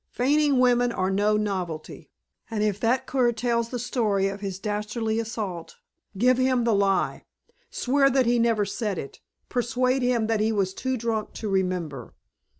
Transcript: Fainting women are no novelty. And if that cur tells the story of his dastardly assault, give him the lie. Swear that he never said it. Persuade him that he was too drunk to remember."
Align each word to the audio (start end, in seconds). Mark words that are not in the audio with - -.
Fainting 0.09 0.57
women 0.57 0.91
are 0.91 1.11
no 1.11 1.37
novelty. 1.37 2.09
And 2.49 2.63
if 2.63 2.79
that 2.79 3.05
cur 3.05 3.31
tells 3.31 3.69
the 3.69 3.77
story 3.77 4.29
of 4.29 4.41
his 4.41 4.57
dastardly 4.57 5.19
assault, 5.19 5.75
give 6.17 6.39
him 6.39 6.63
the 6.63 6.73
lie. 6.73 7.25
Swear 7.69 8.09
that 8.09 8.25
he 8.25 8.39
never 8.39 8.65
said 8.65 8.97
it. 8.97 9.19
Persuade 9.47 10.01
him 10.01 10.25
that 10.25 10.39
he 10.39 10.51
was 10.51 10.73
too 10.73 10.97
drunk 10.97 11.33
to 11.33 11.49
remember." 11.49 12.15